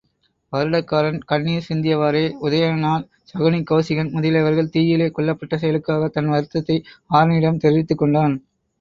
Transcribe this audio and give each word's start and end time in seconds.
வருடகாரன் 0.53 1.19
கண்ணிர் 1.25 1.67
சிந்தியவாறே, 1.67 2.23
உதயணனால் 2.41 3.05
சகுனி 3.31 3.61
கெளசிகன் 3.69 4.11
முதலியவர்கள் 4.11 4.73
தீயிலே 4.75 5.09
கொல்லப்பட்ட 5.11 5.63
செயலுக்காகத் 5.63 6.17
தன் 6.17 6.29
வருத்தத்தை 6.29 6.79
ஆருணியிடம் 7.11 7.63
தெரிவித்துக்கொண்டான். 7.63 8.37